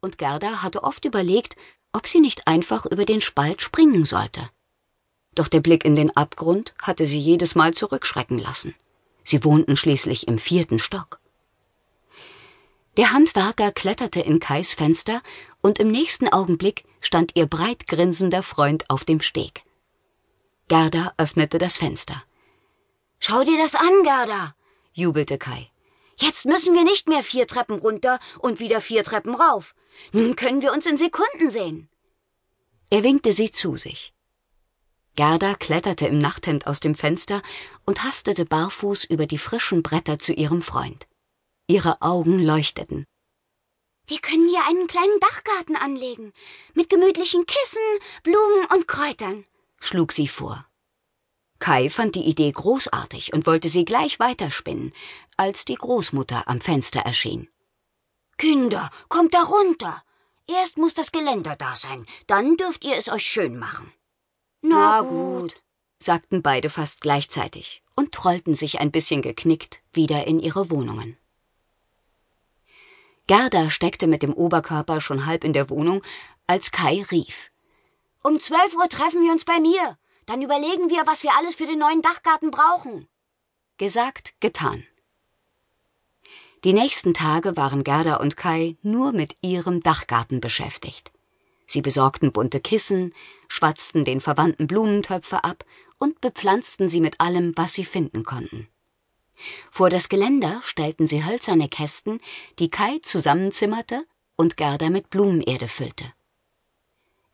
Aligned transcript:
und 0.00 0.18
Gerda 0.18 0.62
hatte 0.62 0.82
oft 0.82 1.04
überlegt, 1.04 1.56
ob 1.92 2.06
sie 2.06 2.20
nicht 2.20 2.46
einfach 2.46 2.86
über 2.86 3.04
den 3.04 3.20
Spalt 3.20 3.62
springen 3.62 4.04
sollte. 4.04 4.48
Doch 5.34 5.48
der 5.48 5.60
Blick 5.60 5.84
in 5.84 5.94
den 5.94 6.16
Abgrund 6.16 6.74
hatte 6.82 7.06
sie 7.06 7.18
jedes 7.18 7.54
Mal 7.54 7.74
zurückschrecken 7.74 8.38
lassen. 8.38 8.74
Sie 9.24 9.44
wohnten 9.44 9.76
schließlich 9.76 10.26
im 10.26 10.38
vierten 10.38 10.78
Stock. 10.78 11.20
Der 12.96 13.12
Handwerker 13.12 13.70
kletterte 13.70 14.20
in 14.20 14.40
Kais 14.40 14.72
Fenster 14.72 15.22
und 15.60 15.78
im 15.78 15.90
nächsten 15.90 16.28
Augenblick 16.28 16.84
stand 17.00 17.36
ihr 17.36 17.46
breit 17.46 17.86
grinsender 17.86 18.42
Freund 18.42 18.90
auf 18.90 19.04
dem 19.04 19.20
Steg. 19.20 19.62
Gerda 20.66 21.14
öffnete 21.16 21.58
das 21.58 21.76
Fenster. 21.76 22.22
Schau 23.20 23.44
dir 23.44 23.58
das 23.58 23.74
an, 23.74 24.02
Gerda, 24.02 24.54
jubelte 24.92 25.38
Kai. 25.38 25.70
Jetzt 26.20 26.46
müssen 26.46 26.74
wir 26.74 26.84
nicht 26.84 27.08
mehr 27.08 27.22
vier 27.22 27.46
Treppen 27.46 27.78
runter 27.78 28.18
und 28.40 28.60
wieder 28.60 28.80
vier 28.80 29.04
Treppen 29.04 29.34
rauf. 29.34 29.74
Nun 30.12 30.36
können 30.36 30.62
wir 30.62 30.72
uns 30.72 30.86
in 30.86 30.98
Sekunden 30.98 31.50
sehen. 31.50 31.88
Er 32.90 33.02
winkte 33.02 33.32
sie 33.32 33.52
zu 33.52 33.76
sich. 33.76 34.14
Gerda 35.14 35.54
kletterte 35.54 36.06
im 36.06 36.18
Nachthemd 36.18 36.66
aus 36.66 36.80
dem 36.80 36.94
Fenster 36.94 37.42
und 37.84 38.04
hastete 38.04 38.44
barfuß 38.44 39.04
über 39.04 39.26
die 39.26 39.38
frischen 39.38 39.82
Bretter 39.82 40.18
zu 40.18 40.32
ihrem 40.32 40.62
Freund. 40.62 41.08
Ihre 41.66 42.02
Augen 42.02 42.38
leuchteten. 42.38 43.04
Wir 44.06 44.20
können 44.20 44.48
hier 44.48 44.64
einen 44.66 44.86
kleinen 44.86 45.18
Dachgarten 45.20 45.76
anlegen, 45.76 46.32
mit 46.74 46.88
gemütlichen 46.88 47.44
Kissen, 47.46 47.82
Blumen 48.22 48.66
und 48.72 48.88
Kräutern, 48.88 49.44
schlug 49.80 50.12
sie 50.12 50.28
vor. 50.28 50.67
Kai 51.58 51.90
fand 51.90 52.14
die 52.14 52.24
Idee 52.24 52.52
großartig 52.52 53.32
und 53.32 53.46
wollte 53.46 53.68
sie 53.68 53.84
gleich 53.84 54.18
weiterspinnen, 54.18 54.92
als 55.36 55.64
die 55.64 55.74
Großmutter 55.74 56.48
am 56.48 56.60
Fenster 56.60 57.00
erschien. 57.00 57.48
Kinder, 58.36 58.90
kommt 59.08 59.34
da 59.34 59.42
runter. 59.42 60.02
Erst 60.46 60.78
muss 60.78 60.94
das 60.94 61.12
Geländer 61.12 61.56
da 61.56 61.76
sein, 61.76 62.06
dann 62.26 62.56
dürft 62.56 62.84
ihr 62.84 62.96
es 62.96 63.08
euch 63.08 63.26
schön 63.26 63.58
machen. 63.58 63.92
Na, 64.62 65.02
Na 65.02 65.08
gut, 65.08 65.62
sagten 65.98 66.42
beide 66.42 66.70
fast 66.70 67.00
gleichzeitig 67.00 67.82
und 67.96 68.12
trollten 68.12 68.54
sich 68.54 68.80
ein 68.80 68.90
bisschen 68.90 69.22
geknickt 69.22 69.82
wieder 69.92 70.26
in 70.26 70.40
ihre 70.40 70.70
Wohnungen. 70.70 71.18
Gerda 73.26 73.68
steckte 73.68 74.06
mit 74.06 74.22
dem 74.22 74.32
Oberkörper 74.32 75.00
schon 75.00 75.26
halb 75.26 75.44
in 75.44 75.52
der 75.52 75.68
Wohnung, 75.68 76.02
als 76.46 76.70
Kai 76.70 77.04
rief. 77.10 77.50
Um 78.22 78.40
zwölf 78.40 78.74
Uhr 78.74 78.88
treffen 78.88 79.22
wir 79.22 79.32
uns 79.32 79.44
bei 79.44 79.60
mir. 79.60 79.98
Dann 80.28 80.42
überlegen 80.42 80.90
wir, 80.90 81.06
was 81.06 81.22
wir 81.22 81.34
alles 81.38 81.54
für 81.54 81.66
den 81.66 81.78
neuen 81.78 82.02
Dachgarten 82.02 82.50
brauchen. 82.50 83.08
Gesagt, 83.78 84.34
getan. 84.40 84.86
Die 86.64 86.74
nächsten 86.74 87.14
Tage 87.14 87.56
waren 87.56 87.82
Gerda 87.82 88.16
und 88.16 88.36
Kai 88.36 88.76
nur 88.82 89.12
mit 89.12 89.36
ihrem 89.40 89.82
Dachgarten 89.82 90.42
beschäftigt. 90.42 91.12
Sie 91.66 91.80
besorgten 91.80 92.30
bunte 92.32 92.60
Kissen, 92.60 93.14
schwatzten 93.48 94.04
den 94.04 94.20
verwandten 94.20 94.66
Blumentöpfe 94.66 95.44
ab 95.44 95.64
und 95.96 96.20
bepflanzten 96.20 96.90
sie 96.90 97.00
mit 97.00 97.20
allem, 97.20 97.54
was 97.56 97.72
sie 97.72 97.86
finden 97.86 98.24
konnten. 98.24 98.68
Vor 99.70 99.88
das 99.88 100.10
Geländer 100.10 100.60
stellten 100.62 101.06
sie 101.06 101.24
hölzerne 101.24 101.70
Kästen, 101.70 102.20
die 102.58 102.68
Kai 102.68 102.98
zusammenzimmerte 103.02 104.04
und 104.36 104.58
Gerda 104.58 104.90
mit 104.90 105.08
Blumenerde 105.08 105.68
füllte. 105.68 106.12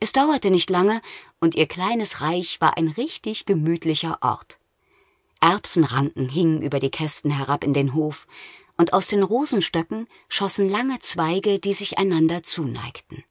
Es 0.04 0.12
dauerte 0.12 0.50
nicht 0.50 0.68
lange, 0.68 1.00
und 1.40 1.54
ihr 1.54 1.66
kleines 1.66 2.20
Reich 2.20 2.60
war 2.60 2.76
ein 2.76 2.88
richtig 2.88 3.46
gemütlicher 3.46 4.18
Ort. 4.20 4.58
Erbsenranken 5.40 6.28
hingen 6.28 6.60
über 6.60 6.78
die 6.78 6.90
Kästen 6.90 7.30
herab 7.30 7.64
in 7.64 7.72
den 7.72 7.94
Hof, 7.94 8.26
und 8.76 8.92
aus 8.92 9.06
den 9.08 9.22
Rosenstöcken 9.22 10.06
schossen 10.28 10.68
lange 10.68 10.98
Zweige, 10.98 11.58
die 11.58 11.72
sich 11.72 11.96
einander 11.96 12.42
zuneigten. 12.42 13.24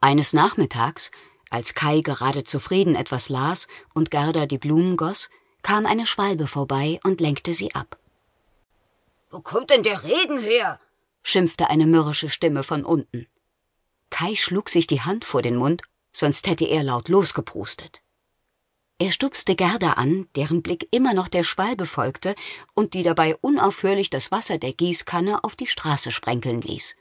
Eines 0.00 0.32
Nachmittags, 0.32 1.12
als 1.48 1.74
Kai 1.74 2.00
gerade 2.00 2.42
zufrieden 2.42 2.96
etwas 2.96 3.28
las 3.28 3.68
und 3.94 4.10
Gerda 4.10 4.46
die 4.46 4.58
Blumen 4.58 4.96
goss, 4.96 5.30
kam 5.62 5.86
eine 5.86 6.06
Schwalbe 6.06 6.48
vorbei 6.48 6.98
und 7.04 7.20
lenkte 7.20 7.54
sie 7.54 7.72
ab. 7.76 8.00
Wo 9.30 9.40
kommt 9.40 9.70
denn 9.70 9.84
der 9.84 10.02
Regen 10.02 10.40
her? 10.40 10.80
schimpfte 11.22 11.70
eine 11.70 11.86
mürrische 11.86 12.30
Stimme 12.30 12.64
von 12.64 12.84
unten. 12.84 13.28
Kai 14.10 14.34
schlug 14.34 14.68
sich 14.68 14.86
die 14.86 15.00
Hand 15.00 15.24
vor 15.24 15.42
den 15.42 15.56
Mund, 15.56 15.82
sonst 16.12 16.46
hätte 16.46 16.66
er 16.66 16.82
laut 16.82 17.08
losgeprustet. 17.08 18.02
Er 18.98 19.12
stupste 19.12 19.56
Gerda 19.56 19.92
an, 19.94 20.28
deren 20.36 20.60
Blick 20.60 20.86
immer 20.90 21.14
noch 21.14 21.28
der 21.28 21.42
Schwalbe 21.42 21.86
folgte 21.86 22.34
und 22.74 22.92
die 22.92 23.02
dabei 23.02 23.34
unaufhörlich 23.36 24.10
das 24.10 24.30
Wasser 24.30 24.58
der 24.58 24.74
Gießkanne 24.74 25.42
auf 25.42 25.56
die 25.56 25.66
Straße 25.66 26.12
sprenkeln 26.12 26.60
ließ. 26.60 26.96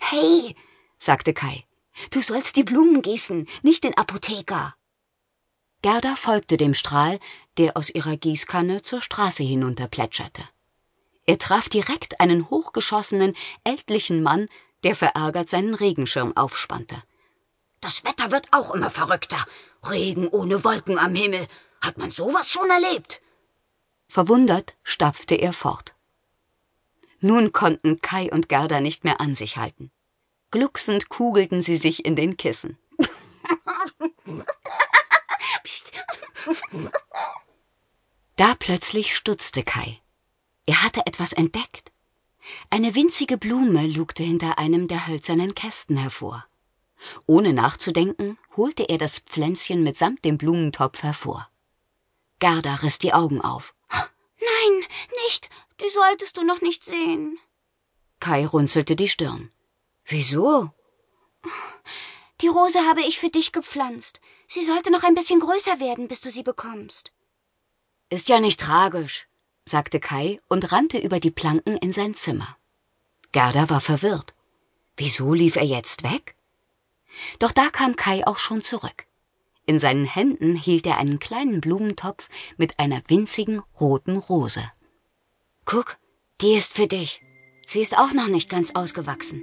Hey, 0.00 0.54
sagte 0.98 1.32
Kai, 1.32 1.64
du 2.10 2.20
sollst 2.20 2.56
die 2.56 2.64
Blumen 2.64 3.00
gießen, 3.00 3.48
nicht 3.62 3.84
den 3.84 3.96
Apotheker. 3.96 4.74
Gerda 5.80 6.16
folgte 6.16 6.58
dem 6.58 6.74
Strahl, 6.74 7.18
der 7.56 7.76
aus 7.76 7.88
ihrer 7.88 8.16
Gießkanne 8.16 8.82
zur 8.82 9.00
Straße 9.00 9.42
hinunterplätscherte. 9.42 10.42
Er 11.24 11.38
traf 11.38 11.68
direkt 11.68 12.20
einen 12.20 12.50
hochgeschossenen, 12.50 13.34
ältlichen 13.64 14.22
Mann, 14.22 14.48
der 14.84 14.94
verärgert 14.96 15.50
seinen 15.50 15.74
Regenschirm 15.74 16.36
aufspannte. 16.36 17.02
Das 17.80 18.04
Wetter 18.04 18.30
wird 18.30 18.48
auch 18.52 18.74
immer 18.74 18.90
verrückter. 18.90 19.44
Regen 19.88 20.28
ohne 20.28 20.64
Wolken 20.64 20.98
am 20.98 21.14
Himmel. 21.14 21.46
Hat 21.80 21.98
man 21.98 22.10
sowas 22.10 22.50
schon 22.50 22.68
erlebt? 22.70 23.20
Verwundert 24.08 24.76
stapfte 24.82 25.36
er 25.36 25.52
fort. 25.52 25.94
Nun 27.20 27.52
konnten 27.52 28.00
Kai 28.00 28.30
und 28.32 28.48
Gerda 28.48 28.80
nicht 28.80 29.04
mehr 29.04 29.20
an 29.20 29.34
sich 29.34 29.56
halten. 29.56 29.90
Glucksend 30.50 31.08
kugelten 31.08 31.62
sie 31.62 31.76
sich 31.76 32.04
in 32.04 32.16
den 32.16 32.36
Kissen. 32.36 32.78
Da 38.36 38.54
plötzlich 38.54 39.16
stutzte 39.16 39.64
Kai. 39.64 40.00
Er 40.64 40.84
hatte 40.84 41.04
etwas 41.06 41.32
entdeckt. 41.32 41.90
Eine 42.70 42.94
winzige 42.94 43.36
Blume 43.36 43.86
lugte 43.86 44.22
hinter 44.22 44.58
einem 44.58 44.88
der 44.88 45.06
hölzernen 45.06 45.54
Kästen 45.54 45.96
hervor. 45.96 46.46
Ohne 47.26 47.52
nachzudenken, 47.52 48.38
holte 48.56 48.88
er 48.88 48.98
das 48.98 49.20
Pflänzchen 49.20 49.82
mitsamt 49.82 50.24
dem 50.24 50.38
Blumentopf 50.38 51.02
hervor. 51.02 51.48
Gerda 52.40 52.76
riss 52.76 52.98
die 52.98 53.12
Augen 53.12 53.40
auf. 53.40 53.74
Nein, 53.90 54.86
nicht. 55.26 55.48
Die 55.80 55.90
solltest 55.90 56.36
du 56.36 56.44
noch 56.44 56.60
nicht 56.60 56.84
sehen. 56.84 57.38
Kai 58.20 58.46
runzelte 58.46 58.96
die 58.96 59.08
Stirn. 59.08 59.50
Wieso? 60.04 60.72
Die 62.40 62.48
Rose 62.48 62.80
habe 62.86 63.02
ich 63.02 63.18
für 63.18 63.30
dich 63.30 63.52
gepflanzt. 63.52 64.20
Sie 64.46 64.64
sollte 64.64 64.90
noch 64.90 65.02
ein 65.02 65.14
bisschen 65.14 65.40
größer 65.40 65.80
werden, 65.80 66.08
bis 66.08 66.20
du 66.20 66.30
sie 66.30 66.42
bekommst. 66.42 67.12
Ist 68.10 68.28
ja 68.28 68.40
nicht 68.40 68.60
tragisch, 68.60 69.28
sagte 69.68 70.00
Kai 70.00 70.40
und 70.48 70.72
rannte 70.72 70.98
über 70.98 71.20
die 71.20 71.30
Planken 71.30 71.76
in 71.76 71.92
sein 71.92 72.14
Zimmer. 72.14 72.56
Gerda 73.30 73.70
war 73.70 73.80
verwirrt. 73.80 74.34
Wieso 74.96 75.32
lief 75.32 75.54
er 75.54 75.64
jetzt 75.64 76.02
weg? 76.02 76.34
Doch 77.38 77.52
da 77.52 77.68
kam 77.70 77.94
Kai 77.94 78.26
auch 78.26 78.38
schon 78.38 78.62
zurück. 78.62 79.06
In 79.66 79.78
seinen 79.78 80.06
Händen 80.06 80.56
hielt 80.56 80.86
er 80.86 80.98
einen 80.98 81.18
kleinen 81.18 81.60
Blumentopf 81.60 82.28
mit 82.56 82.78
einer 82.78 83.02
winzigen 83.06 83.62
roten 83.78 84.16
Rose. 84.16 84.62
Guck, 85.66 85.98
die 86.40 86.54
ist 86.54 86.72
für 86.72 86.86
dich. 86.86 87.20
Sie 87.66 87.80
ist 87.80 87.98
auch 87.98 88.12
noch 88.14 88.28
nicht 88.28 88.48
ganz 88.48 88.74
ausgewachsen. 88.74 89.42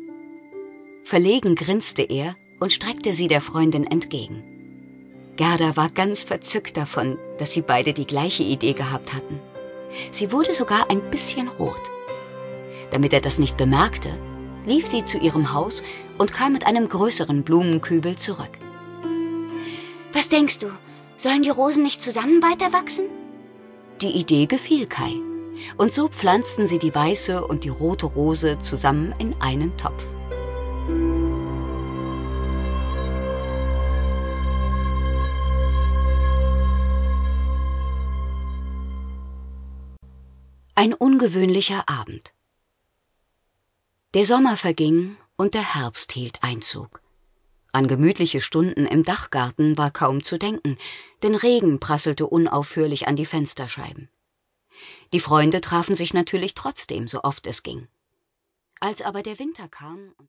Verlegen 1.06 1.56
grinste 1.56 2.02
er 2.02 2.36
und 2.60 2.74
streckte 2.74 3.14
sie 3.14 3.28
der 3.28 3.42
Freundin 3.42 3.86
entgegen. 3.86 4.44
Gerda 5.38 5.76
war 5.76 5.90
ganz 5.90 6.24
verzückt 6.24 6.78
davon, 6.78 7.20
dass 7.38 7.52
sie 7.52 7.62
beide 7.62 7.94
die 7.94 8.08
gleiche 8.08 8.42
Idee 8.42 8.74
gehabt 8.74 9.14
hatten. 9.14 9.40
Sie 10.12 10.32
wurde 10.32 10.54
sogar 10.54 10.90
ein 10.90 11.02
bisschen 11.12 11.48
rot. 11.48 11.82
Damit 12.92 13.14
er 13.14 13.22
das 13.22 13.40
nicht 13.40 13.58
bemerkte, 13.58 14.10
lief 14.66 14.88
sie 14.88 15.04
zu 15.04 15.18
ihrem 15.18 15.54
Haus 15.54 15.84
und 16.18 16.34
kam 16.34 16.54
mit 16.54 16.66
einem 16.66 16.90
größeren 16.90 17.44
Blumenkübel 17.44 18.18
zurück. 18.18 18.52
Was 20.14 20.30
denkst 20.30 20.60
du? 20.60 20.68
Sollen 21.18 21.44
die 21.44 21.50
Rosen 21.50 21.84
nicht 21.84 22.02
zusammen 22.02 22.42
weiter 22.42 22.74
wachsen? 22.74 23.06
Die 24.02 24.12
Idee 24.12 24.46
gefiel 24.46 24.86
Kai. 24.86 25.14
Und 25.78 25.94
so 25.94 26.10
pflanzten 26.10 26.68
sie 26.68 26.80
die 26.80 26.94
weiße 26.94 27.46
und 27.46 27.64
die 27.64 27.70
rote 27.70 28.06
Rose 28.06 28.60
zusammen 28.60 29.14
in 29.20 29.34
einen 29.40 29.76
Topf. 29.78 30.04
Ein 40.78 40.94
ungewöhnlicher 40.94 41.88
Abend. 41.88 42.34
Der 44.14 44.26
Sommer 44.26 44.58
verging 44.58 45.16
und 45.38 45.54
der 45.54 45.74
Herbst 45.74 46.12
hielt 46.12 46.44
Einzug. 46.44 47.02
An 47.72 47.88
gemütliche 47.88 48.42
Stunden 48.42 48.86
im 48.86 49.04
Dachgarten 49.04 49.78
war 49.78 49.90
kaum 49.90 50.22
zu 50.22 50.38
denken, 50.38 50.78
denn 51.24 51.36
Regen 51.36 51.80
prasselte 51.80 52.28
unaufhörlich 52.28 53.08
an 53.08 53.16
die 53.16 53.26
Fensterscheiben. 53.26 54.10
Die 55.14 55.22
Freunde 55.22 55.62
trafen 55.62 55.96
sich 55.96 56.14
natürlich 56.14 56.56
trotzdem, 56.56 57.08
so 57.08 57.24
oft 57.24 57.48
es 57.48 57.64
ging. 57.64 57.88
Als 58.82 59.02
aber 59.02 59.24
der 59.24 59.40
Winter 59.40 59.70
kam 59.70 60.14
und 60.18 60.24